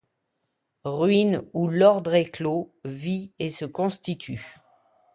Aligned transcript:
Ruine 0.83 1.43
où 1.53 1.67
l'ordre 1.67 2.15
éclôt, 2.15 2.73
vit 2.85 3.33
et 3.37 3.49
se 3.49 3.65
constitue! 3.65 4.57